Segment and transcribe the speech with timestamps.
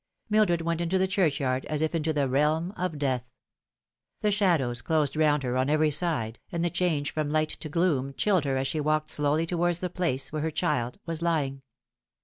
[0.31, 3.31] Mildred went into the church yard as if into the realm of death.
[4.21, 8.15] The shadows closed round her on every side, and the change from light to gloom
[8.15, 11.61] chilled her as she walked slowly towards the place where her child was lying.